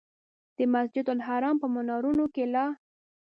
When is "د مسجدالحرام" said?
0.57-1.55